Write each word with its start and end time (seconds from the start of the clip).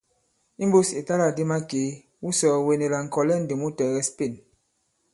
Imbūs 0.63 0.89
ìtalâkdi 1.01 1.43
makèe, 1.51 1.89
wu 2.23 2.29
sɔ̀ɔ̀wene 2.39 2.85
la 2.93 2.99
ŋ̀kɔ̀lɛ 3.05 3.35
ndī 3.43 3.55
mu 3.61 3.67
tɛ̀gɛs 3.77 4.07
Pên. 4.17 4.33